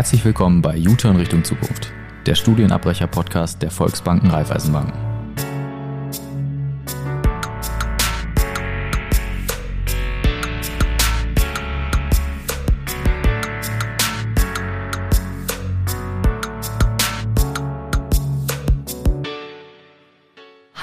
[0.00, 1.92] Herzlich willkommen bei U-Turn Richtung Zukunft,
[2.24, 5.09] der Studienabbrecher-Podcast der Volksbanken Raiffeisenbanken.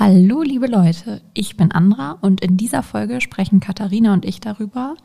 [0.10, 4.96] Hallo liebe Leute, ich bin Andra und in dieser Folge sprechen Katharina und ich darüber,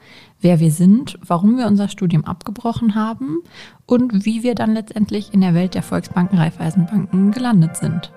[0.40, 3.38] wer wir sind, warum wir unser Studium abgebrochen haben
[3.84, 8.12] und wie wir dann letztendlich in der Welt der Volksbanken Raiffeisenbanken gelandet sind.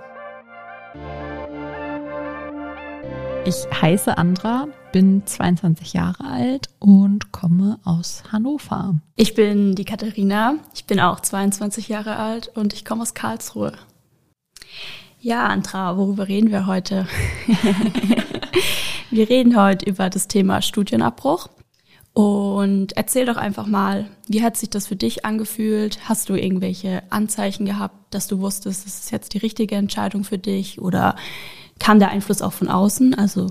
[3.46, 8.94] Ich heiße Andra, bin 22 Jahre alt und komme aus Hannover.
[9.16, 13.74] Ich bin die Katharina, ich bin auch 22 Jahre alt und ich komme aus Karlsruhe.
[15.26, 17.08] Ja, Andra, worüber reden wir heute?
[19.10, 21.50] wir reden heute über das Thema Studienabbruch.
[22.14, 26.08] Und erzähl doch einfach mal, wie hat sich das für dich angefühlt?
[26.08, 30.38] Hast du irgendwelche Anzeichen gehabt, dass du wusstest, das ist jetzt die richtige Entscheidung für
[30.38, 30.80] dich?
[30.80, 31.16] Oder
[31.80, 33.16] kam der Einfluss auch von außen?
[33.16, 33.48] Also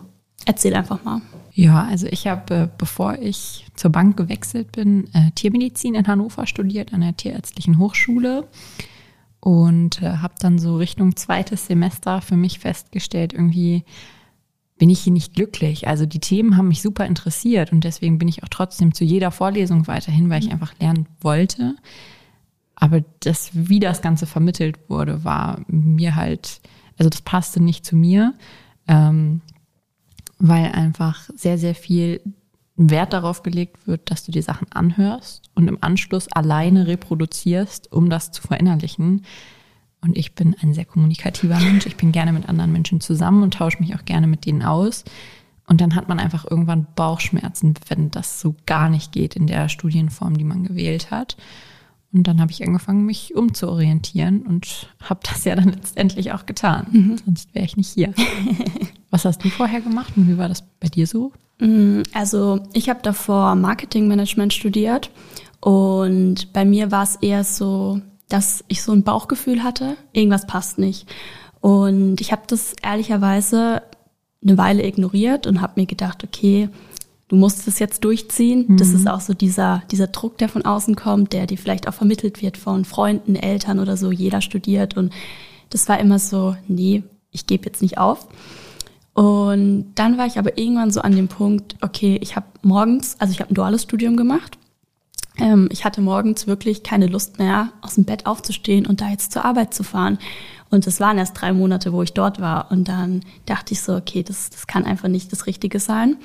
[0.46, 1.22] erzähl einfach mal.
[1.54, 6.46] Ja, also ich habe, äh, bevor ich zur Bank gewechselt bin, äh, Tiermedizin in Hannover
[6.46, 8.46] studiert an der Tierärztlichen Hochschule
[9.44, 13.84] und äh, habe dann so Richtung zweites Semester für mich festgestellt, irgendwie
[14.78, 15.86] bin ich hier nicht glücklich.
[15.86, 19.30] Also die Themen haben mich super interessiert und deswegen bin ich auch trotzdem zu jeder
[19.30, 20.52] Vorlesung weiterhin, weil ich mhm.
[20.52, 21.76] einfach lernen wollte.
[22.74, 26.62] Aber das, wie das Ganze vermittelt wurde, war mir halt,
[26.96, 28.32] also das passte nicht zu mir,
[28.88, 29.42] ähm,
[30.38, 32.22] weil einfach sehr, sehr viel
[32.76, 38.10] Wert darauf gelegt wird, dass du die Sachen anhörst und im Anschluss alleine reproduzierst, um
[38.10, 39.24] das zu verinnerlichen.
[40.00, 41.86] Und ich bin ein sehr kommunikativer Mensch.
[41.86, 45.04] Ich bin gerne mit anderen Menschen zusammen und tausche mich auch gerne mit denen aus.
[45.66, 49.68] Und dann hat man einfach irgendwann Bauchschmerzen, wenn das so gar nicht geht in der
[49.68, 51.36] Studienform, die man gewählt hat.
[52.12, 56.86] Und dann habe ich angefangen, mich umzuorientieren und habe das ja dann letztendlich auch getan.
[56.90, 57.16] Mhm.
[57.24, 58.12] Sonst wäre ich nicht hier.
[59.10, 61.32] Was hast du vorher gemacht und wie war das bei dir so?
[61.58, 65.10] Mm, also ich habe davor Marketingmanagement studiert
[65.60, 70.78] und bei mir war es eher so, dass ich so ein Bauchgefühl hatte, irgendwas passt
[70.78, 71.06] nicht.
[71.60, 73.82] Und ich habe das ehrlicherweise
[74.42, 76.68] eine Weile ignoriert und habe mir gedacht, okay,
[77.28, 78.66] du musst es jetzt durchziehen.
[78.68, 78.76] Mhm.
[78.76, 81.94] Das ist auch so dieser, dieser Druck, der von außen kommt, der dir vielleicht auch
[81.94, 84.12] vermittelt wird von Freunden, Eltern oder so.
[84.12, 85.12] Jeder studiert und
[85.70, 88.28] das war immer so, nee, ich gebe jetzt nicht auf.
[89.14, 93.32] Und dann war ich aber irgendwann so an dem Punkt, okay, ich habe morgens, also
[93.32, 94.58] ich habe ein duales Studium gemacht.
[95.38, 99.32] Ähm, ich hatte morgens wirklich keine Lust mehr, aus dem Bett aufzustehen und da jetzt
[99.32, 100.18] zur Arbeit zu fahren.
[100.70, 102.72] Und es waren erst drei Monate, wo ich dort war.
[102.72, 106.16] Und dann dachte ich so, okay, das, das kann einfach nicht das Richtige sein.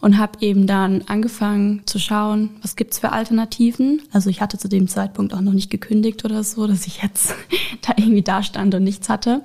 [0.00, 4.00] Und habe eben dann angefangen zu schauen, was gibt's für Alternativen.
[4.12, 7.34] Also ich hatte zu dem Zeitpunkt auch noch nicht gekündigt oder so, dass ich jetzt
[7.82, 9.42] da irgendwie da stand und nichts hatte,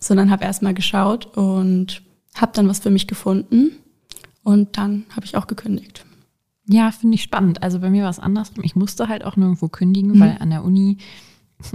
[0.00, 2.00] sondern habe erstmal geschaut und
[2.34, 3.72] habe dann was für mich gefunden
[4.42, 6.04] und dann habe ich auch gekündigt.
[6.66, 7.62] Ja, finde ich spannend.
[7.62, 8.62] Also bei mir war es andersrum.
[8.62, 10.20] Ich musste halt auch nirgendwo kündigen, mhm.
[10.20, 10.98] weil an der Uni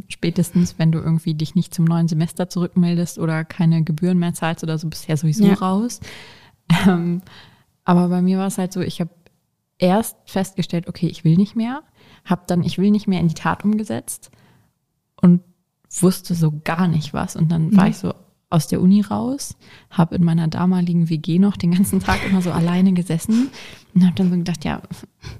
[0.08, 4.64] spätestens, wenn du irgendwie dich nicht zum neuen Semester zurückmeldest oder keine Gebühren mehr zahlst
[4.64, 5.54] oder so, bist ja sowieso ja.
[5.56, 6.00] raus.
[6.88, 7.22] Ähm,
[7.84, 9.12] aber bei mir war es halt so, ich habe
[9.78, 11.84] erst festgestellt, okay, ich will nicht mehr,
[12.24, 14.32] habe dann, ich will nicht mehr in die Tat umgesetzt
[15.22, 15.42] und
[16.00, 17.36] wusste so gar nicht was.
[17.36, 17.78] Und dann mhm.
[17.78, 18.14] war ich so,
[18.54, 19.58] aus der Uni raus,
[19.90, 23.50] habe in meiner damaligen WG noch den ganzen Tag immer so alleine gesessen
[23.96, 24.80] und habe dann so gedacht, ja,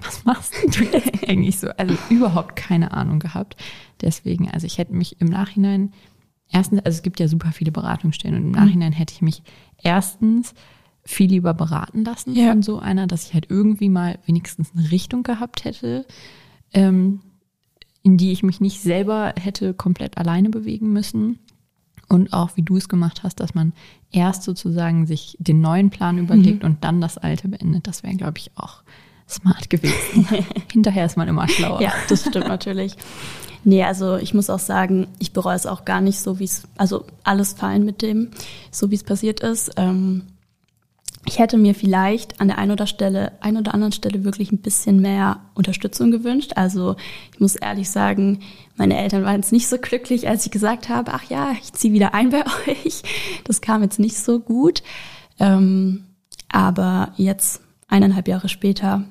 [0.02, 1.68] was machst du jetzt eigentlich so?
[1.76, 3.56] Also überhaupt keine Ahnung gehabt.
[4.00, 5.92] Deswegen, also ich hätte mich im Nachhinein
[6.50, 8.66] erstens, also es gibt ja super viele Beratungsstellen und im mhm.
[8.66, 9.44] Nachhinein hätte ich mich
[9.80, 10.52] erstens
[11.04, 12.48] viel lieber beraten lassen ja.
[12.48, 16.04] von so einer, dass ich halt irgendwie mal wenigstens eine Richtung gehabt hätte,
[16.72, 17.20] ähm,
[18.02, 21.38] in die ich mich nicht selber hätte komplett alleine bewegen müssen.
[22.08, 23.72] Und auch wie du es gemacht hast, dass man
[24.12, 26.70] erst sozusagen sich den neuen Plan überlegt mhm.
[26.70, 27.86] und dann das alte beendet.
[27.86, 28.82] Das wäre, glaube ich, auch
[29.28, 30.26] smart gewesen.
[30.72, 31.80] Hinterher ist man immer schlauer.
[31.80, 32.96] Ja, das stimmt natürlich.
[33.64, 36.64] Nee, also ich muss auch sagen, ich bereue es auch gar nicht so, wie es,
[36.76, 38.28] also alles fein mit dem,
[38.70, 39.72] so wie es passiert ist.
[39.76, 40.22] Ähm,
[41.26, 44.58] ich hätte mir vielleicht an der einen oder Stelle, ein oder anderen Stelle wirklich ein
[44.58, 46.52] bisschen mehr Unterstützung gewünscht.
[46.56, 46.96] Also
[47.32, 48.40] ich muss ehrlich sagen,
[48.76, 51.94] meine Eltern waren jetzt nicht so glücklich, als ich gesagt habe, ach ja, ich ziehe
[51.94, 53.02] wieder ein bei euch.
[53.44, 54.82] Das kam jetzt nicht so gut.
[55.38, 56.04] Ähm,
[56.48, 59.04] aber jetzt, eineinhalb Jahre später,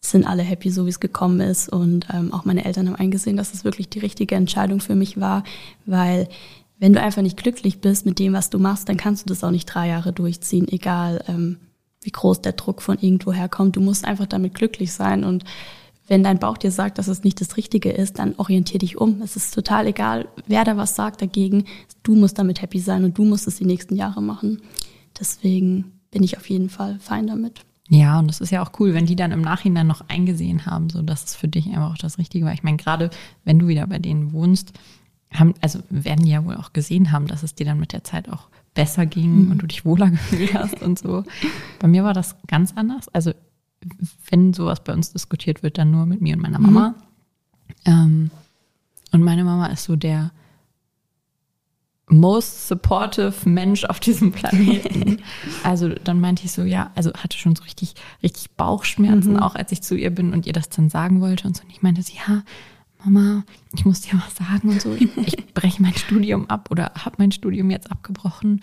[0.00, 1.68] sind alle happy, so wie es gekommen ist.
[1.68, 5.20] Und ähm, auch meine Eltern haben eingesehen, dass es wirklich die richtige Entscheidung für mich
[5.20, 5.44] war,
[5.84, 6.28] weil
[6.80, 9.44] wenn du einfach nicht glücklich bist mit dem, was du machst, dann kannst du das
[9.44, 11.58] auch nicht drei Jahre durchziehen, egal ähm,
[12.02, 13.76] wie groß der Druck von irgendwo herkommt.
[13.76, 15.44] Du musst einfach damit glücklich sein und
[16.08, 19.22] wenn dein Bauch dir sagt, dass es nicht das Richtige ist, dann orientier dich um.
[19.22, 21.66] Es ist total egal, wer da was sagt dagegen.
[22.02, 24.60] Du musst damit happy sein und du musst es die nächsten Jahre machen.
[25.20, 27.60] Deswegen bin ich auf jeden Fall fein damit.
[27.88, 30.90] Ja, und es ist ja auch cool, wenn die dann im Nachhinein noch eingesehen haben,
[30.90, 32.54] so dass es für dich einfach auch das Richtige war.
[32.54, 33.10] Ich meine, gerade
[33.44, 34.72] wenn du wieder bei denen wohnst,
[35.32, 38.04] haben, also werden die ja wohl auch gesehen haben, dass es dir dann mit der
[38.04, 39.50] Zeit auch besser ging mhm.
[39.52, 41.24] und du dich wohler gefühlt hast und so.
[41.78, 43.08] Bei mir war das ganz anders.
[43.08, 43.32] Also
[44.28, 46.88] wenn sowas bei uns diskutiert wird, dann nur mit mir und meiner Mama.
[46.88, 46.94] Mhm.
[47.84, 48.30] Ähm,
[49.12, 50.32] und meine Mama ist so der
[52.10, 55.22] most supportive Mensch auf diesem Planeten.
[55.62, 59.38] Also dann meinte ich so, ja, also hatte schon so richtig, richtig Bauchschmerzen, mhm.
[59.38, 61.62] auch als ich zu ihr bin und ihr das dann sagen wollte und so.
[61.62, 62.42] Und ich meinte so, ja,
[63.04, 63.44] Mama,
[63.74, 64.94] ich muss dir was sagen und so.
[64.94, 68.60] Ich, ich breche mein Studium ab oder habe mein Studium jetzt abgebrochen.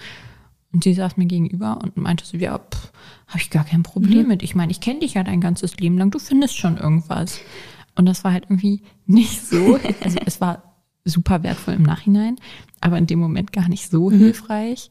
[0.73, 4.27] Und sie saß mir gegenüber und meinte so, ja, habe ich gar kein Problem mhm.
[4.27, 4.43] mit.
[4.43, 7.39] Ich meine, ich kenne dich ja dein ganzes Leben lang, du findest schon irgendwas.
[7.95, 9.79] Und das war halt irgendwie nicht so.
[10.03, 10.63] Also es war
[11.05, 12.35] super wertvoll im Nachhinein,
[12.81, 14.17] aber in dem Moment gar nicht so mhm.
[14.17, 14.89] hilfreich,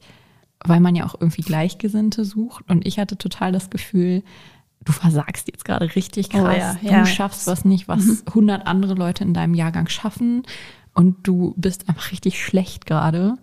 [0.65, 2.69] weil man ja auch irgendwie Gleichgesinnte sucht.
[2.69, 4.23] Und ich hatte total das Gefühl,
[4.83, 6.43] du versagst jetzt gerade richtig krass.
[6.43, 7.05] Oh ja, du ja.
[7.05, 8.21] schaffst was nicht, was mhm.
[8.27, 10.43] 100 andere Leute in deinem Jahrgang schaffen.
[10.93, 13.37] Und du bist einfach richtig schlecht gerade.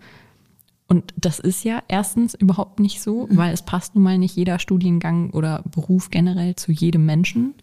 [0.87, 3.37] Und das ist ja erstens überhaupt nicht so, mhm.
[3.37, 7.55] weil es passt nun mal nicht jeder Studiengang oder Beruf generell zu jedem Menschen.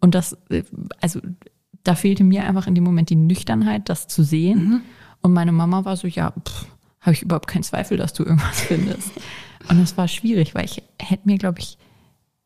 [0.00, 0.64] Und das, äh,
[1.00, 1.20] also
[1.82, 4.68] da fehlte mir einfach in dem Moment die Nüchternheit, das zu sehen.
[4.68, 4.80] Mhm.
[5.20, 6.32] Und meine Mama war so, ja,
[7.00, 9.10] habe ich überhaupt keinen Zweifel, dass du irgendwas findest.
[9.68, 11.78] Und das war schwierig, weil ich hätte mir, glaube ich,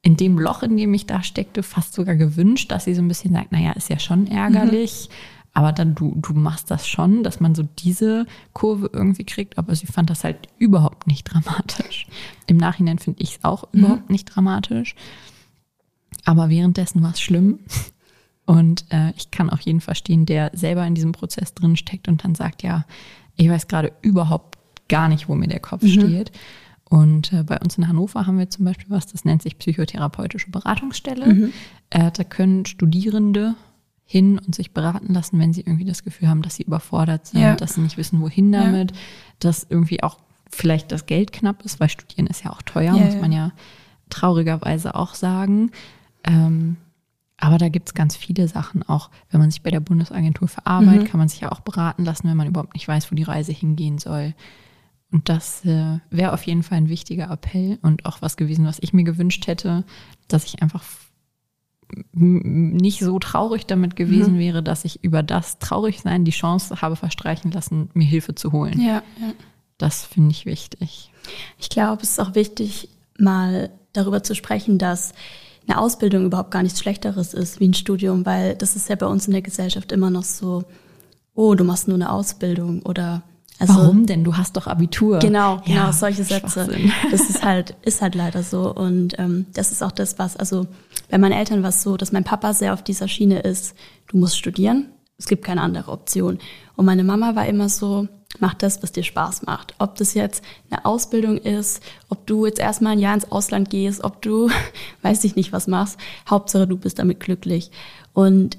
[0.02, 3.08] in dem Loch, in dem ich da steckte, fast sogar gewünscht, dass sie so ein
[3.08, 5.14] bisschen sagt, naja, ist ja schon ärgerlich, mhm.
[5.54, 9.74] aber dann du, du machst das schon, dass man so diese Kurve irgendwie kriegt, aber
[9.74, 12.06] sie fand das halt überhaupt nicht dramatisch.
[12.46, 13.80] Im Nachhinein finde ich es auch mhm.
[13.80, 14.94] überhaupt nicht dramatisch.
[16.24, 17.60] Aber währenddessen war es schlimm.
[18.46, 22.24] Und äh, ich kann auch jeden verstehen, der selber in diesem Prozess drin steckt und
[22.24, 22.86] dann sagt, ja,
[23.36, 24.58] ich weiß gerade überhaupt
[24.88, 25.88] gar nicht, wo mir der Kopf mhm.
[25.88, 26.32] steht.
[26.88, 30.50] Und äh, bei uns in Hannover haben wir zum Beispiel was, das nennt sich psychotherapeutische
[30.50, 31.26] Beratungsstelle.
[31.26, 31.52] Mhm.
[31.90, 33.54] Äh, da können Studierende
[34.04, 37.40] hin und sich beraten lassen, wenn sie irgendwie das Gefühl haben, dass sie überfordert sind,
[37.42, 37.56] ja.
[37.56, 38.96] dass sie nicht wissen, wohin damit, ja.
[39.38, 40.16] dass irgendwie auch
[40.50, 43.52] vielleicht das Geld knapp ist, weil Studieren ist ja auch teuer, ja, muss man ja
[44.08, 45.72] traurigerweise auch sagen.
[46.24, 46.78] Ähm,
[47.36, 51.02] aber da gibt's ganz viele Sachen, auch wenn man sich bei der Bundesagentur für Arbeit,
[51.02, 51.04] mhm.
[51.04, 53.52] kann man sich ja auch beraten lassen, wenn man überhaupt nicht weiß, wo die Reise
[53.52, 54.34] hingehen soll.
[55.10, 58.78] Und das äh, wäre auf jeden Fall ein wichtiger Appell und auch was gewesen, was
[58.80, 59.84] ich mir gewünscht hätte,
[60.28, 60.84] dass ich einfach
[62.12, 64.38] nicht so traurig damit gewesen mhm.
[64.38, 68.78] wäre, dass ich über das Traurigsein die Chance habe verstreichen lassen, mir Hilfe zu holen.
[68.78, 69.32] Ja, ja.
[69.78, 71.10] Das finde ich wichtig.
[71.56, 75.14] Ich glaube, es ist auch wichtig, mal darüber zu sprechen, dass
[75.66, 79.06] eine Ausbildung überhaupt gar nichts Schlechteres ist wie ein Studium, weil das ist ja bei
[79.06, 80.64] uns in der Gesellschaft immer noch so,
[81.34, 83.22] oh, du machst nur eine Ausbildung oder
[83.58, 84.22] also, Warum denn?
[84.22, 85.18] Du hast doch Abitur.
[85.18, 86.68] Genau, genau, ja, solche Sätze.
[87.10, 88.72] Das ist halt, ist halt leider so.
[88.72, 90.66] Und ähm, das ist auch das, was, also
[91.10, 93.74] bei meinen Eltern war es so, dass mein Papa sehr auf dieser Schiene ist,
[94.08, 96.38] du musst studieren, es gibt keine andere Option.
[96.76, 98.06] Und meine Mama war immer so,
[98.38, 99.74] mach das, was dir Spaß macht.
[99.78, 104.04] Ob das jetzt eine Ausbildung ist, ob du jetzt erstmal ein Jahr ins Ausland gehst,
[104.04, 104.50] ob du,
[105.02, 105.98] weiß ich nicht, was machst.
[106.28, 107.72] Hauptsache, du bist damit glücklich.
[108.12, 108.58] Und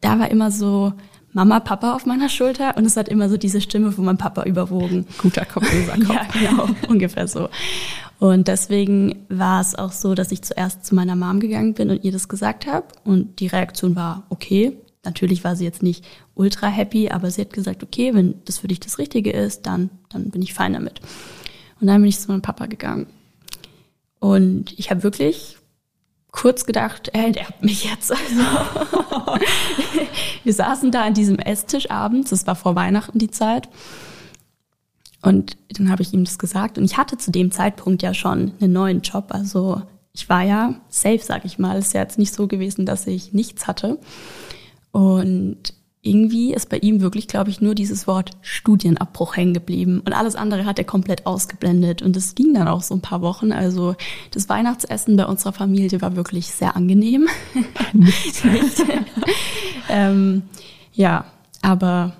[0.00, 0.92] da war immer so
[1.36, 4.44] Mama, Papa auf meiner Schulter und es hat immer so diese Stimme von meinem Papa
[4.44, 5.06] überwogen.
[5.18, 6.08] Guter Kopf, böser Kopf.
[6.08, 7.50] ja, genau, ungefähr so.
[8.18, 12.02] Und deswegen war es auch so, dass ich zuerst zu meiner Mom gegangen bin und
[12.04, 12.86] ihr das gesagt habe.
[13.04, 17.52] Und die Reaktion war, okay, Natürlich war sie jetzt nicht ultra happy, aber sie hat
[17.52, 21.00] gesagt, okay, wenn das für dich das Richtige ist, dann, dann bin ich fein damit.
[21.80, 23.06] Und dann bin ich zu meinem Papa gegangen.
[24.18, 25.58] Und ich habe wirklich
[26.32, 28.10] kurz gedacht, er enterbt mich jetzt.
[28.10, 28.42] Also,
[30.44, 33.68] wir saßen da an diesem Esstisch abends, das war vor Weihnachten die Zeit.
[35.22, 36.78] Und dann habe ich ihm das gesagt.
[36.78, 39.26] Und ich hatte zu dem Zeitpunkt ja schon einen neuen Job.
[39.30, 41.76] Also ich war ja safe, sag ich mal.
[41.76, 43.98] Es ist ja jetzt nicht so gewesen, dass ich nichts hatte.
[44.92, 45.74] Und
[46.06, 50.00] irgendwie ist bei ihm wirklich, glaube ich, nur dieses Wort Studienabbruch hängen geblieben.
[50.04, 52.00] Und alles andere hat er komplett ausgeblendet.
[52.00, 53.52] Und das ging dann auch so ein paar Wochen.
[53.52, 53.96] Also
[54.30, 57.28] das Weihnachtsessen bei unserer Familie war wirklich sehr angenehm.
[57.92, 58.42] Nicht.
[59.90, 60.42] ähm,
[60.92, 61.24] ja,
[61.62, 62.12] aber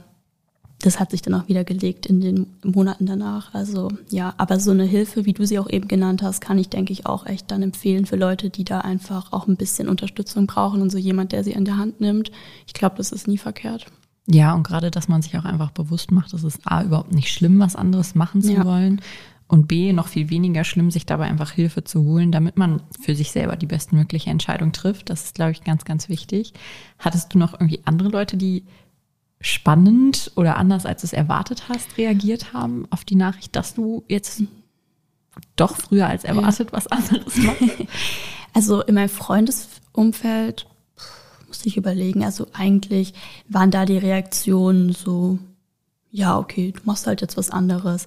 [0.86, 3.52] das hat sich dann auch wieder gelegt in den Monaten danach.
[3.52, 6.68] Also ja, aber so eine Hilfe, wie du sie auch eben genannt hast, kann ich,
[6.68, 10.46] denke ich, auch echt dann empfehlen für Leute, die da einfach auch ein bisschen Unterstützung
[10.46, 12.30] brauchen und so jemand, der sie an der Hand nimmt.
[12.66, 13.86] Ich glaube, das ist nie verkehrt.
[14.28, 17.32] Ja, und gerade, dass man sich auch einfach bewusst macht, es ist A, überhaupt nicht
[17.32, 18.64] schlimm, was anderes machen zu ja.
[18.64, 19.00] wollen.
[19.48, 23.14] und B, noch viel weniger schlimm, sich dabei einfach Hilfe zu holen, damit man für
[23.14, 25.10] sich selber die bestmögliche Entscheidung trifft.
[25.10, 26.52] Das ist, glaube ich, ganz, ganz wichtig.
[26.98, 28.64] Hattest du noch irgendwie andere Leute, die
[29.40, 34.04] spannend oder anders, als du es erwartet hast, reagiert haben auf die Nachricht, dass du
[34.08, 34.42] jetzt
[35.56, 37.62] doch früher als erwartet was anderes machst?
[38.52, 40.66] Also in meinem Freundesumfeld
[41.46, 42.24] muss ich überlegen.
[42.24, 43.12] Also eigentlich
[43.50, 45.38] waren da die Reaktionen so,
[46.10, 48.06] ja, okay, du machst halt jetzt was anderes.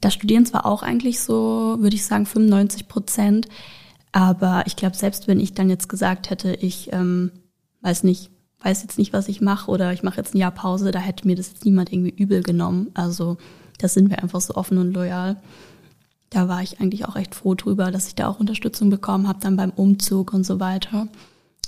[0.00, 3.48] Da studieren zwar auch eigentlich so, würde ich sagen, 95 Prozent,
[4.10, 7.30] aber ich glaube, selbst wenn ich dann jetzt gesagt hätte, ich ähm,
[7.82, 10.90] weiß nicht, weiß jetzt nicht, was ich mache oder ich mache jetzt ein Jahr Pause,
[10.90, 12.88] da hätte mir das jetzt niemand irgendwie übel genommen.
[12.94, 13.36] Also
[13.78, 15.36] da sind wir einfach so offen und loyal.
[16.30, 19.38] Da war ich eigentlich auch echt froh drüber, dass ich da auch Unterstützung bekommen habe,
[19.40, 21.08] dann beim Umzug und so weiter.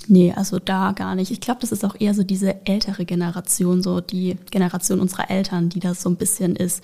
[0.07, 1.31] Nee, also da gar nicht.
[1.31, 5.69] Ich glaube, das ist auch eher so diese ältere Generation, so die Generation unserer Eltern,
[5.69, 6.83] die das so ein bisschen ist.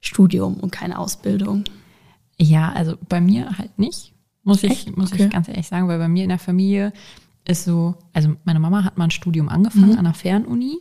[0.00, 1.64] Studium und keine Ausbildung.
[2.38, 5.24] Ja, also bei mir halt nicht, muss ich, muss okay.
[5.24, 6.92] ich ganz ehrlich sagen, weil bei mir in der Familie
[7.48, 9.98] ist so, also meine Mama hat mal ein Studium angefangen mhm.
[9.98, 10.78] an einer Fernuni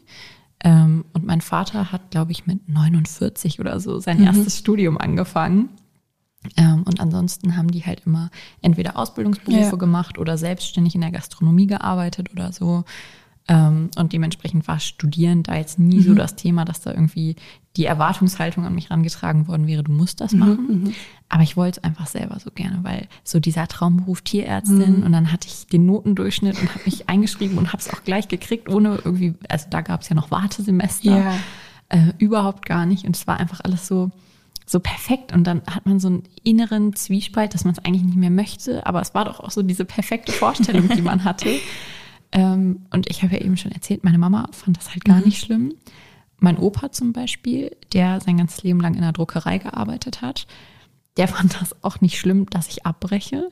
[0.64, 4.26] ähm, und mein Vater hat, glaube ich, mit 49 oder so sein mhm.
[4.26, 5.70] erstes Studium angefangen.
[6.56, 8.30] Ähm, und ansonsten haben die halt immer
[8.62, 9.76] entweder Ausbildungsberufe ja.
[9.76, 12.86] gemacht oder selbstständig in der Gastronomie gearbeitet oder so.
[13.48, 16.04] Ähm, und dementsprechend war Studieren da jetzt nie mhm.
[16.04, 17.36] so das Thema, dass da irgendwie
[17.78, 20.84] die Erwartungshaltung an mich rangetragen worden wäre, du musst das mhm, machen.
[20.84, 20.94] Mhm.
[21.30, 25.04] Aber ich wollte es einfach selber so gerne, weil so dieser Traumberuf Tierärztin mhm.
[25.04, 28.28] und dann hatte ich den Notendurchschnitt und habe mich eingeschrieben und habe es auch gleich
[28.28, 31.34] gekriegt, ohne irgendwie, also da gab es ja noch Wartesemester, ja.
[31.90, 33.06] äh, überhaupt gar nicht.
[33.06, 34.12] Und es war einfach alles so,
[34.66, 38.18] so perfekt und dann hat man so einen inneren Zwiespalt, dass man es eigentlich nicht
[38.18, 41.50] mehr möchte, aber es war doch auch so diese perfekte Vorstellung, die man hatte.
[42.34, 45.24] Ähm, und ich habe ja eben schon erzählt, meine Mama fand das halt gar mhm.
[45.24, 45.74] nicht schlimm.
[46.40, 50.48] Mein Opa zum Beispiel, der sein ganzes Leben lang in der Druckerei gearbeitet hat,
[51.18, 53.52] der fand das auch nicht schlimm, dass ich abbreche.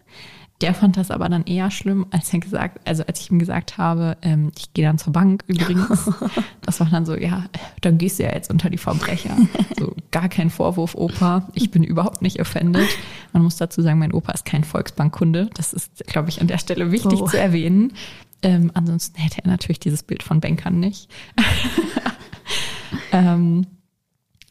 [0.61, 3.77] Der fand das aber dann eher schlimm, als er gesagt, also als ich ihm gesagt
[3.77, 6.09] habe, ähm, ich gehe dann zur Bank übrigens.
[6.61, 7.45] Das war dann so, ja,
[7.81, 9.37] dann gehst du ja jetzt unter die Verbrecher.
[9.77, 11.49] So gar kein Vorwurf, Opa.
[11.53, 12.87] Ich bin überhaupt nicht offended.
[13.33, 15.49] Man muss dazu sagen, mein Opa ist kein Volksbankkunde.
[15.53, 17.27] Das ist, glaube ich, an der Stelle wichtig oh.
[17.27, 17.93] zu erwähnen.
[18.41, 21.09] Ähm, ansonsten hätte er natürlich dieses Bild von Bankern nicht.
[23.11, 23.65] Ähm,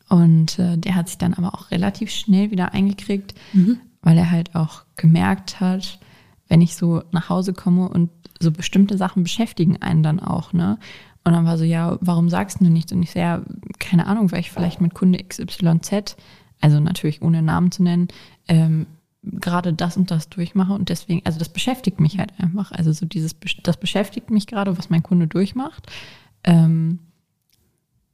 [0.08, 3.78] und äh, der hat sich dann aber auch relativ schnell wieder eingekriegt, mhm.
[4.02, 5.98] weil er halt auch gemerkt hat,
[6.48, 8.10] wenn ich so nach Hause komme und
[8.40, 10.78] so bestimmte Sachen beschäftigen einen dann auch, ne?
[11.26, 12.92] Und dann war so, ja, warum sagst du nichts?
[12.92, 13.42] Und ich so, ja,
[13.78, 16.16] keine Ahnung, weil ich vielleicht mit Kunde XYZ,
[16.60, 18.08] also natürlich ohne Namen zu nennen,
[18.46, 18.86] ähm,
[19.22, 22.72] gerade das und das durchmache und deswegen, also das beschäftigt mich halt einfach.
[22.72, 25.86] Also so dieses, das beschäftigt mich gerade, was mein Kunde durchmacht.
[26.44, 26.98] Ähm,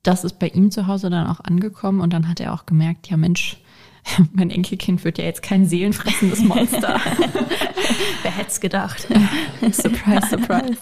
[0.03, 3.09] das ist bei ihm zu Hause dann auch angekommen und dann hat er auch gemerkt,
[3.11, 3.61] ja Mensch,
[4.33, 7.01] mein Enkelkind wird ja jetzt kein seelenfressendes Monster.
[8.23, 9.07] Wer hätte es gedacht?
[9.73, 10.79] surprise, surprise.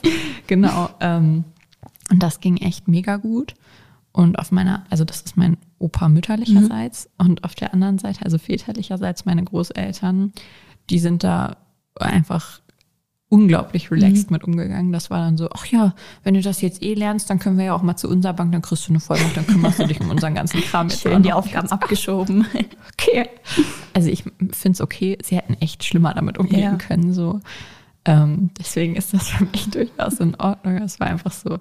[0.47, 0.91] Genau.
[1.01, 1.45] Ähm,
[2.11, 3.55] und das ging echt mega gut.
[4.13, 7.27] Und auf meiner, also das ist mein Opa mütterlicherseits mhm.
[7.27, 10.33] und auf der anderen Seite, also väterlicherseits meine Großeltern,
[10.91, 11.59] die sind da
[11.97, 12.61] einfach
[13.31, 14.35] unglaublich relaxed mhm.
[14.35, 14.93] mit umgegangen.
[14.93, 15.95] Das war dann so, ach ja,
[16.25, 18.53] wenn du das jetzt eh lernst, dann können wir ja auch mal zu unserer Bank,
[18.53, 20.89] dann kriegst du eine Vollmacht, dann kümmerst du dich um unseren ganzen Kram.
[20.89, 22.47] Jetzt Schön die Aufgaben abgeschoben.
[23.01, 23.29] Okay.
[23.95, 26.75] Also ich finde es okay, sie hätten echt schlimmer damit umgehen ja.
[26.75, 27.13] können.
[27.13, 27.41] So.
[28.05, 30.79] Ähm, deswegen ist das für mich durchaus in Ordnung.
[30.79, 31.59] Es war einfach so,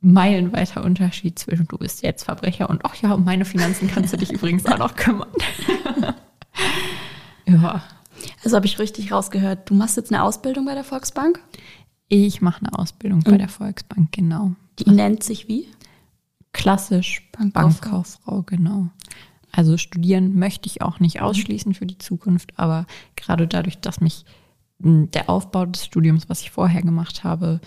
[0.00, 4.16] meilenweiter Unterschied zwischen du bist jetzt Verbrecher und ach ja, um meine Finanzen kannst du
[4.16, 5.28] dich übrigens auch noch kümmern.
[7.46, 7.82] ja.
[8.44, 11.40] Also habe ich richtig rausgehört, du machst jetzt eine Ausbildung bei der Volksbank?
[12.08, 14.52] Ich mache eine Ausbildung bei der Volksbank, genau.
[14.78, 14.94] Die Was?
[14.94, 15.66] nennt sich wie?
[16.52, 17.90] Klassisch Bankkauffrau.
[17.90, 18.88] Bankkauffrau, genau.
[19.50, 22.86] Also studieren möchte ich auch nicht ausschließen für die Zukunft, aber
[23.16, 24.24] gerade dadurch, dass mich
[24.78, 27.60] der Aufbau des Studiums, was ich vorher gemacht habe,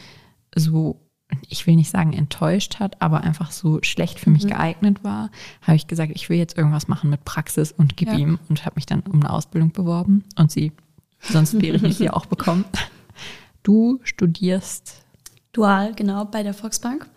[0.55, 1.06] so
[1.49, 4.49] ich will nicht sagen enttäuscht hat, aber einfach so schlecht für mich mhm.
[4.49, 5.29] geeignet war,
[5.61, 8.15] habe ich gesagt, ich will jetzt irgendwas machen mit Praxis und gib ja.
[8.17, 10.71] ihm und habe mich dann um eine Ausbildung beworben und sie,
[11.21, 12.65] sonst wäre ich nicht sie auch bekommen.
[13.63, 15.03] Du studierst
[15.51, 17.07] dual, genau, bei der Volksbank.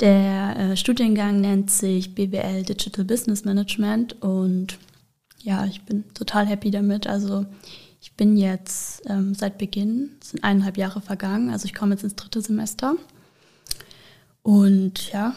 [0.00, 4.78] Der äh, Studiengang nennt sich BWL Digital Business Management und
[5.38, 7.06] ja, ich bin total happy damit.
[7.06, 7.46] Also
[8.00, 12.16] ich bin jetzt ähm, seit Beginn, sind eineinhalb Jahre vergangen, also ich komme jetzt ins
[12.16, 12.96] dritte Semester
[14.42, 15.34] und ja,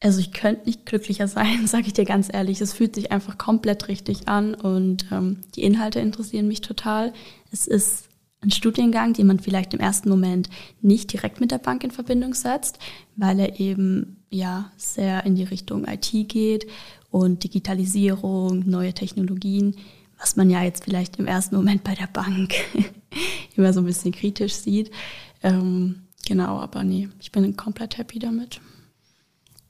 [0.00, 2.60] also ich könnte nicht glücklicher sein, sage ich dir ganz ehrlich.
[2.60, 7.12] Es fühlt sich einfach komplett richtig an und ähm, die Inhalte interessieren mich total.
[7.50, 8.08] Es ist
[8.40, 10.48] ein Studiengang, den man vielleicht im ersten Moment
[10.80, 12.78] nicht direkt mit der Bank in Verbindung setzt,
[13.16, 16.66] weil er eben ja sehr in die Richtung IT geht
[17.10, 19.74] und Digitalisierung, neue Technologien,
[20.18, 22.54] was man ja jetzt vielleicht im ersten Moment bei der Bank
[23.56, 24.92] immer so ein bisschen kritisch sieht.
[25.42, 28.60] Ähm, genau, aber nee, ich bin komplett happy damit.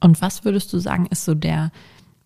[0.01, 1.73] Und was würdest du sagen, ist so der,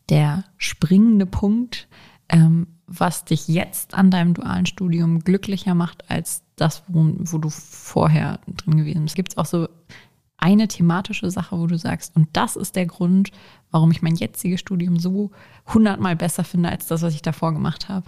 [0.09, 1.89] der springende Punkt,
[2.29, 7.49] ähm, was dich jetzt an deinem dualen Studium glücklicher macht als das, wo, wo du
[7.49, 9.17] vorher drin gewesen bist?
[9.17, 9.69] Gibt es auch so
[10.37, 13.31] eine thematische Sache, wo du sagst, und das ist der Grund,
[13.71, 15.31] warum ich mein jetziges Studium so
[15.73, 18.07] hundertmal besser finde als das, was ich davor gemacht habe?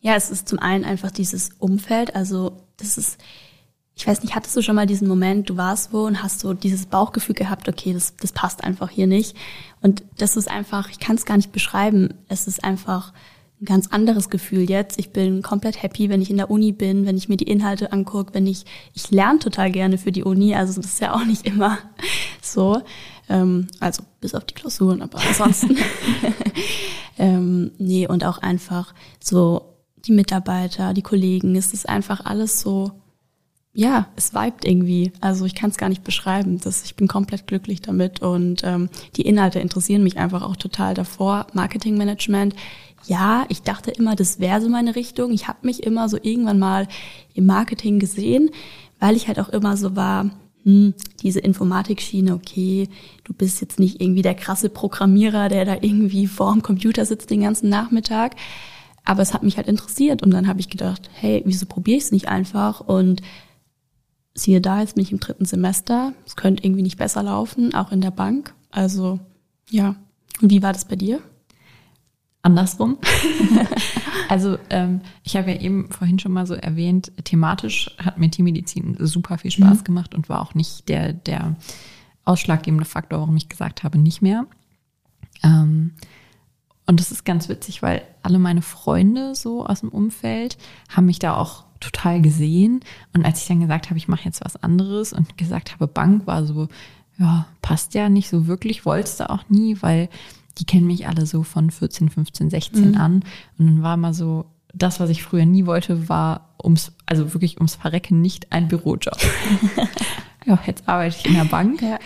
[0.00, 2.14] Ja, es ist zum einen einfach dieses Umfeld.
[2.14, 3.18] Also das ist,
[3.98, 6.52] ich weiß nicht, hattest du schon mal diesen Moment, du warst wo und hast so
[6.52, 9.34] dieses Bauchgefühl gehabt, okay, das, das passt einfach hier nicht.
[9.80, 12.12] Und das ist einfach, ich kann es gar nicht beschreiben.
[12.28, 13.14] Es ist einfach
[13.62, 14.98] ein ganz anderes Gefühl jetzt.
[14.98, 17.90] Ich bin komplett happy, wenn ich in der Uni bin, wenn ich mir die Inhalte
[17.90, 21.24] angucke, wenn ich, ich lerne total gerne für die Uni, also das ist ja auch
[21.24, 21.78] nicht immer
[22.42, 22.82] so.
[23.30, 25.74] Ähm, also bis auf die Klausuren, aber ansonsten.
[27.18, 29.72] ähm, nee, und auch einfach so
[30.04, 32.92] die Mitarbeiter, die Kollegen, es ist einfach alles so,
[33.76, 35.12] ja, es vibet irgendwie.
[35.20, 36.58] Also ich kann es gar nicht beschreiben.
[36.58, 40.94] Das, ich bin komplett glücklich damit und ähm, die Inhalte interessieren mich einfach auch total
[40.94, 41.46] davor.
[41.52, 42.56] Marketingmanagement,
[43.06, 45.30] ja, ich dachte immer, das wäre so meine Richtung.
[45.30, 46.88] Ich habe mich immer so irgendwann mal
[47.34, 48.50] im Marketing gesehen,
[48.98, 50.30] weil ich halt auch immer so war,
[50.64, 52.88] hm, diese Informatikschiene, okay,
[53.24, 57.42] du bist jetzt nicht irgendwie der krasse Programmierer, der da irgendwie vorm Computer sitzt den
[57.42, 58.36] ganzen Nachmittag.
[59.04, 62.04] Aber es hat mich halt interessiert und dann habe ich gedacht, hey, wieso probiere ich
[62.04, 62.80] es nicht einfach?
[62.80, 63.20] Und
[64.36, 66.12] siehe da, jetzt bin ich im dritten Semester.
[66.26, 68.54] Es könnte irgendwie nicht besser laufen, auch in der Bank.
[68.70, 69.18] Also
[69.70, 69.96] ja.
[70.40, 71.20] Und wie war das bei dir?
[72.46, 72.98] andersrum.
[74.28, 78.96] also ähm, ich habe ja eben vorhin schon mal so erwähnt, thematisch hat mir Tiermedizin
[79.00, 79.84] super viel Spaß mhm.
[79.84, 81.56] gemacht und war auch nicht der, der
[82.24, 84.46] ausschlaggebende Faktor, warum ich gesagt habe, nicht mehr.
[85.42, 85.92] Ähm,
[86.86, 90.56] und das ist ganz witzig, weil alle meine Freunde so aus dem Umfeld
[90.88, 92.80] haben mich da auch total gesehen.
[93.12, 96.26] Und als ich dann gesagt habe, ich mache jetzt was anderes und gesagt habe, Bank
[96.26, 96.68] war so,
[97.18, 100.08] ja, passt ja nicht so wirklich, wolltest du auch nie, weil
[100.58, 102.96] die kennen mich alle so von 14, 15, 16 mhm.
[102.96, 103.14] an.
[103.58, 107.56] Und dann war mal so, das, was ich früher nie wollte, war ums, also wirklich
[107.56, 109.18] ums Verrecken nicht ein Bürojob.
[110.46, 111.82] ja, jetzt arbeite ich in der Bank.
[111.82, 111.98] Ja.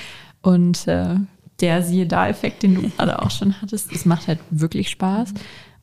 [0.42, 1.16] Und äh,
[1.60, 5.34] der siehe da Effekt, den du gerade auch schon hattest, es macht halt wirklich Spaß.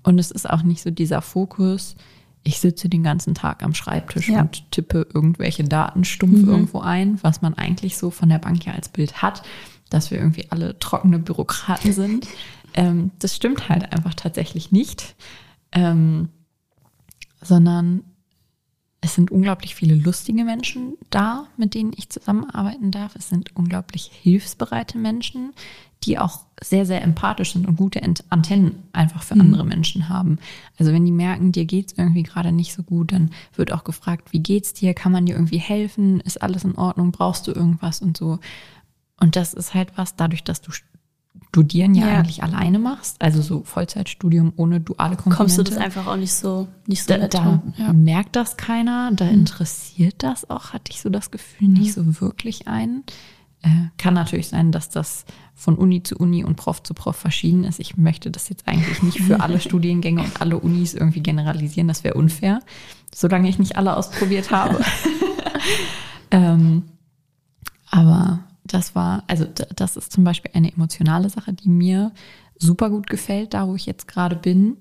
[0.04, 1.96] Und es ist auch nicht so dieser Fokus,
[2.44, 4.42] ich sitze den ganzen Tag am Schreibtisch ja.
[4.42, 6.50] und tippe irgendwelche Daten stumpf mhm.
[6.50, 9.44] irgendwo ein, was man eigentlich so von der Bank ja als Bild hat,
[9.90, 12.28] dass wir irgendwie alle trockene Bürokraten sind.
[12.74, 15.16] Ähm, das stimmt halt einfach tatsächlich nicht,
[15.72, 16.30] ähm,
[17.42, 18.04] sondern
[19.02, 23.16] es sind unglaublich viele lustige Menschen da, mit denen ich zusammenarbeiten darf.
[23.16, 25.54] Es sind unglaublich hilfsbereite Menschen,
[26.04, 29.42] die auch sehr, sehr empathisch sind und gute Antennen einfach für mhm.
[29.42, 30.40] andere Menschen haben.
[30.80, 34.34] Also wenn die merken, dir geht's irgendwie gerade nicht so gut, dann wird auch gefragt,
[34.34, 34.94] wie geht's dir?
[34.94, 36.20] Kann man dir irgendwie helfen?
[36.22, 37.12] Ist alles in Ordnung?
[37.12, 38.40] Brauchst du irgendwas und so?
[39.20, 40.72] Und das ist halt was, dadurch, dass du
[41.50, 45.38] Studieren ja, ja, eigentlich alleine machst, also so Vollzeitstudium ohne duale Komponente.
[45.38, 47.94] Kommst du das einfach auch nicht so nicht so Da, da ja.
[47.94, 49.32] merkt das keiner, da mhm.
[49.32, 52.14] interessiert das auch, hatte ich so das Gefühl, nicht mhm.
[52.14, 53.04] so wirklich ein.
[53.64, 57.64] Äh, kann natürlich sein, dass das von Uni zu Uni und Prof zu Prof verschieden
[57.64, 57.80] ist.
[57.80, 62.04] Ich möchte das jetzt eigentlich nicht für alle Studiengänge und alle Unis irgendwie generalisieren, das
[62.04, 62.60] wäre unfair,
[63.16, 64.80] solange ich nicht alle ausprobiert habe.
[66.32, 66.84] ähm,
[67.90, 72.12] aber das war, also das ist zum Beispiel eine emotionale Sache, die mir
[72.58, 74.78] super gut gefällt, da wo ich jetzt gerade bin.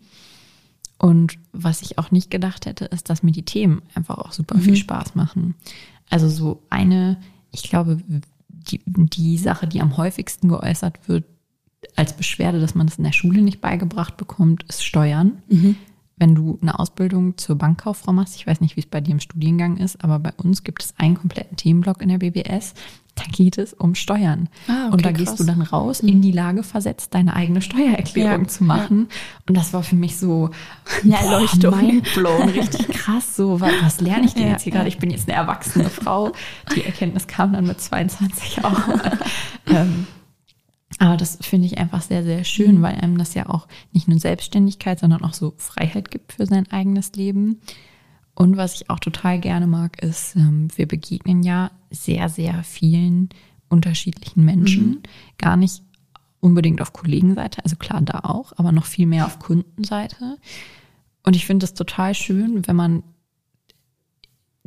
[0.98, 4.56] Und was ich auch nicht gedacht hätte, ist, dass mir die Themen einfach auch super
[4.56, 4.62] mhm.
[4.62, 5.54] viel Spaß machen.
[6.08, 7.18] Also so eine,
[7.52, 7.98] ich glaube,
[8.48, 11.24] die, die Sache, die am häufigsten geäußert wird
[11.94, 15.42] als Beschwerde, dass man das in der Schule nicht beigebracht bekommt, ist Steuern.
[15.48, 15.76] Mhm.
[16.16, 19.20] Wenn du eine Ausbildung zur Bankkauffrau machst, ich weiß nicht, wie es bei dir im
[19.20, 22.72] Studiengang ist, aber bei uns gibt es einen kompletten Themenblock in der BBS,
[23.16, 24.48] da geht es um Steuern.
[24.68, 25.18] Ah, okay, und da krass.
[25.18, 29.08] gehst du dann raus, in die Lage versetzt, deine eigene Steuererklärung ja, zu machen.
[29.10, 29.16] Ja.
[29.48, 30.50] Und das war für mich so
[31.02, 31.76] eine Erleuchtung.
[31.76, 33.34] Mindblown, richtig krass.
[33.34, 34.88] So, was, was lerne ich denn ja, jetzt hier gerade?
[34.88, 36.32] Ich bin jetzt eine erwachsene Frau.
[36.74, 38.80] Die Erkenntnis kam dann mit 22 auch.
[39.66, 40.06] ähm,
[40.98, 42.82] aber das finde ich einfach sehr, sehr schön, mhm.
[42.82, 46.70] weil einem das ja auch nicht nur Selbstständigkeit, sondern auch so Freiheit gibt für sein
[46.70, 47.60] eigenes Leben.
[48.36, 53.30] Und was ich auch total gerne mag, ist, ähm, wir begegnen ja sehr, sehr vielen
[53.70, 54.88] unterschiedlichen Menschen.
[54.88, 55.02] Mhm.
[55.38, 55.82] Gar nicht
[56.40, 60.36] unbedingt auf Kollegenseite, also klar da auch, aber noch viel mehr auf Kundenseite.
[61.24, 63.02] Und ich finde es total schön, wenn man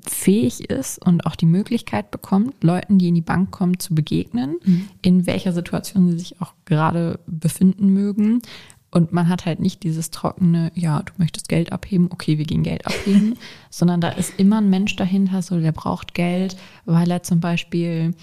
[0.04, 4.56] fähig ist und auch die Möglichkeit bekommt, Leuten, die in die Bank kommen, zu begegnen,
[4.64, 4.90] mhm.
[5.04, 8.42] in welcher Situation sie sich auch gerade befinden mögen
[8.92, 12.64] Und man hat halt nicht dieses trockene, ja, du möchtest Geld abheben, okay, wir gehen
[12.64, 13.38] Geld abheben,
[13.70, 18.16] sondern da ist immer ein Mensch dahinter, so der braucht Geld, weil er zum Beispiel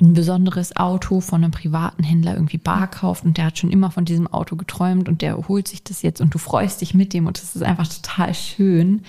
[0.00, 3.90] ein besonderes Auto von einem privaten Händler irgendwie bar kauft und der hat schon immer
[3.90, 7.12] von diesem Auto geträumt und der holt sich das jetzt und du freust dich mit
[7.12, 9.02] dem und das ist einfach total schön.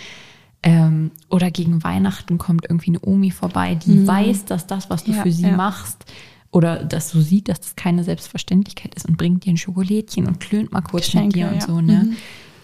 [0.63, 4.07] Ähm, oder gegen Weihnachten kommt irgendwie eine Omi vorbei, die mhm.
[4.07, 5.55] weiß, dass das, was du ja, für sie ja.
[5.55, 6.05] machst,
[6.55, 10.39] oder dass du siehst, dass das keine Selbstverständlichkeit ist und bringt dir ein Schokolädchen und
[10.39, 11.67] klönt mal kurz Geschenke, mit dir und ja.
[11.67, 11.81] so.
[11.81, 11.93] Ne?
[12.05, 12.15] Mhm.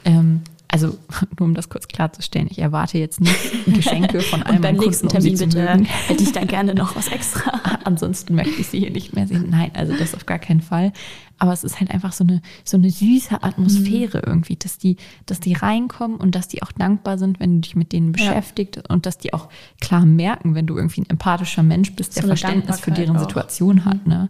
[0.05, 0.97] Ähm, also
[1.39, 5.23] nur um das kurz klarzustellen, ich erwarte jetzt nicht Geschenke von einem beim nächsten Kunden,
[5.23, 7.51] Termin um bitte hätte ich dann gerne noch was extra.
[7.83, 9.47] Ansonsten möchte ich sie hier nicht mehr sehen.
[9.49, 10.93] Nein, also das auf gar keinen Fall.
[11.37, 14.23] Aber es ist halt einfach so eine so eine süße Atmosphäre mhm.
[14.27, 17.75] irgendwie, dass die dass die reinkommen und dass die auch dankbar sind, wenn du dich
[17.75, 18.83] mit denen beschäftigst ja.
[18.89, 19.49] und dass die auch
[19.81, 23.21] klar merken, wenn du irgendwie ein empathischer Mensch bist, der so Verständnis für deren auch.
[23.21, 23.85] Situation mhm.
[23.85, 24.07] hat.
[24.07, 24.29] Ne?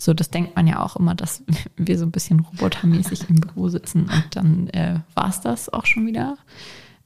[0.00, 1.42] So, das denkt man ja auch immer, dass
[1.76, 5.86] wir so ein bisschen robotermäßig im Büro sitzen und dann äh, war es das auch
[5.86, 6.38] schon wieder.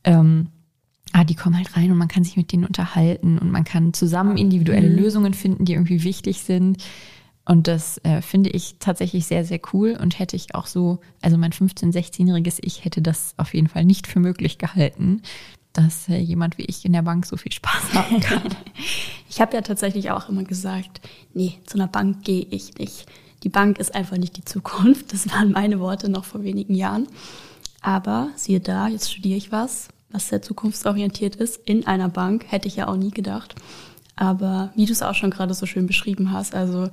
[0.05, 0.49] Ähm,
[1.13, 3.95] ah, die kommen halt rein und man kann sich mit denen unterhalten und man kann
[3.95, 4.97] zusammen individuelle mhm.
[4.97, 6.83] Lösungen finden, die irgendwie wichtig sind.
[7.47, 11.37] Und das äh, finde ich tatsächlich sehr, sehr cool und hätte ich auch so, also
[11.37, 15.21] mein 15-, 16-jähriges Ich hätte das auf jeden Fall nicht für möglich gehalten,
[15.75, 18.43] dass äh, jemand wie ich in der Bank so viel Spaß haben kann.
[19.29, 21.03] ich habe ja tatsächlich auch immer gesagt,
[21.35, 23.07] nee, zu einer Bank gehe ich nicht.
[23.43, 25.13] Die Bank ist einfach nicht die Zukunft.
[25.13, 27.07] Das waren meine Worte noch vor wenigen Jahren.
[27.83, 32.47] Aber siehe da, jetzt studiere ich was, was sehr zukunftsorientiert ist, in einer Bank.
[32.49, 33.55] Hätte ich ja auch nie gedacht.
[34.17, 36.89] Aber wie du es auch schon gerade so schön beschrieben hast, also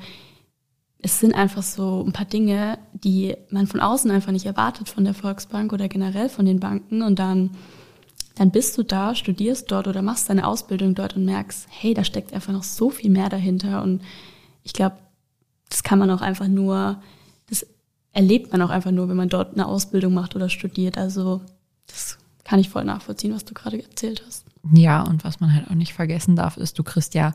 [0.99, 5.03] es sind einfach so ein paar Dinge, die man von außen einfach nicht erwartet von
[5.03, 7.01] der Volksbank oder generell von den Banken.
[7.01, 7.51] Und dann
[8.35, 12.03] dann bist du da, studierst dort oder machst deine Ausbildung dort und merkst, hey, da
[12.03, 13.83] steckt einfach noch so viel mehr dahinter.
[13.83, 14.01] Und
[14.63, 14.97] ich glaube,
[15.69, 17.01] das kann man auch einfach nur,
[17.49, 17.65] das
[18.13, 20.97] erlebt man auch einfach nur, wenn man dort eine Ausbildung macht oder studiert.
[20.97, 21.41] Also
[21.87, 24.45] das kann ich voll nachvollziehen, was du gerade erzählt hast.
[24.73, 27.33] Ja, und was man halt auch nicht vergessen darf, ist, du kriegst ja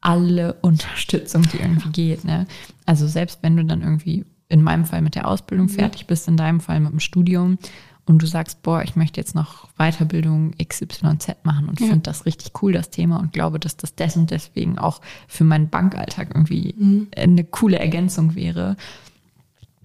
[0.00, 2.24] alle Unterstützung, die irgendwie geht.
[2.24, 2.46] Ne?
[2.86, 6.36] Also selbst wenn du dann irgendwie in meinem Fall mit der Ausbildung fertig bist, in
[6.36, 7.58] deinem Fall mit dem Studium
[8.06, 11.86] und du sagst, boah, ich möchte jetzt noch Weiterbildung XYZ machen und ja.
[11.86, 15.70] finde das richtig cool, das Thema, und glaube, dass das dessen deswegen auch für meinen
[15.70, 17.08] Bankalltag irgendwie mhm.
[17.16, 18.76] eine coole Ergänzung wäre,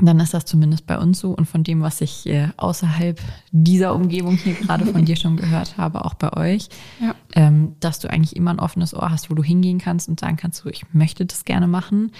[0.01, 1.31] dann ist das zumindest bei uns so.
[1.31, 3.19] Und von dem, was ich äh, außerhalb
[3.51, 6.69] dieser Umgebung hier gerade von dir schon gehört habe, auch bei euch,
[7.01, 7.15] ja.
[7.35, 10.37] ähm, dass du eigentlich immer ein offenes Ohr hast, wo du hingehen kannst und sagen
[10.37, 12.11] kannst, so, ich möchte das gerne machen.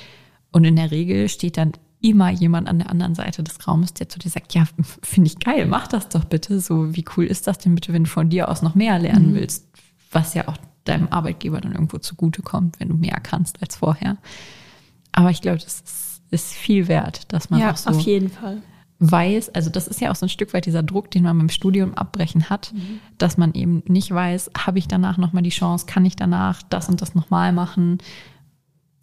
[0.51, 4.09] Und in der Regel steht dann immer jemand an der anderen Seite des Raumes, der
[4.09, 4.65] zu dir sagt, ja,
[5.03, 6.59] finde ich geil, mach das doch bitte.
[6.59, 9.31] So, wie cool ist das denn bitte, wenn du von dir aus noch mehr lernen
[9.31, 9.35] mhm.
[9.35, 9.67] willst,
[10.11, 14.17] was ja auch deinem Arbeitgeber dann irgendwo zugutekommt, wenn du mehr kannst als vorher.
[15.11, 18.29] Aber ich glaube, das ist, ist, viel wert, dass man ja, auch so auf jeden
[18.29, 18.61] Fall
[18.99, 21.49] weiß, also das ist ja auch so ein Stück weit dieser Druck, den man beim
[21.49, 22.99] Studium abbrechen hat, mhm.
[23.17, 26.89] dass man eben nicht weiß, habe ich danach nochmal die Chance, kann ich danach das
[26.89, 27.99] und das nochmal machen,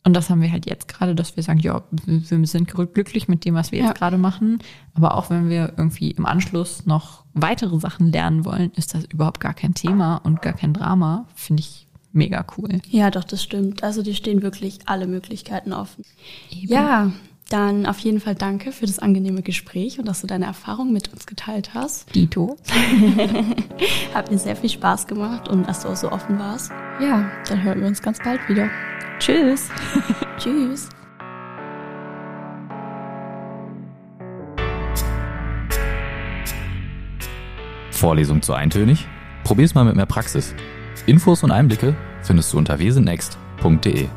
[0.07, 3.45] und das haben wir halt jetzt gerade, dass wir sagen, ja, wir sind glücklich mit
[3.45, 3.93] dem, was wir jetzt ja.
[3.93, 4.61] gerade machen.
[4.95, 9.41] Aber auch wenn wir irgendwie im Anschluss noch weitere Sachen lernen wollen, ist das überhaupt
[9.41, 11.27] gar kein Thema und gar kein Drama.
[11.35, 12.79] Finde ich mega cool.
[12.89, 13.83] Ja, doch, das stimmt.
[13.83, 16.05] Also die stehen wirklich alle Möglichkeiten offen.
[16.53, 16.73] Eben.
[16.73, 17.11] Ja,
[17.49, 21.13] dann auf jeden Fall danke für das angenehme Gespräch und dass du deine Erfahrungen mit
[21.13, 22.15] uns geteilt hast.
[22.15, 22.57] Dito.
[24.15, 26.71] Hat mir sehr viel Spaß gemacht und dass du auch so offen warst.
[27.01, 28.71] Ja, dann hören wir uns ganz bald wieder.
[29.19, 29.71] Tschüss.
[30.39, 30.89] Tschüss.
[37.91, 39.07] Vorlesung zu eintönig?
[39.45, 40.55] Probier's mal mit mehr Praxis.
[41.07, 44.09] Infos und Einblicke findest du unter wesennext.de.